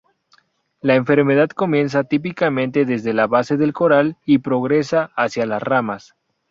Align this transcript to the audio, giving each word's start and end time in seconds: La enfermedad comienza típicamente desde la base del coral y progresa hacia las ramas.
La 0.81 0.95
enfermedad 0.95 1.49
comienza 1.51 2.03
típicamente 2.05 2.85
desde 2.85 3.13
la 3.13 3.27
base 3.27 3.55
del 3.57 3.71
coral 3.71 4.17
y 4.25 4.39
progresa 4.39 5.11
hacia 5.15 5.45
las 5.45 5.61
ramas. 5.61 6.15